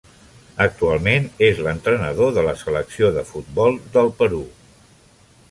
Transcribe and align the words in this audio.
Actualment 0.63 1.27
és 1.47 1.61
l'entrenador 1.67 2.33
de 2.39 2.47
la 2.49 2.57
Selecció 2.63 3.13
de 3.19 3.27
futbol 3.35 3.79
del 3.99 4.13
Perú. 4.25 4.43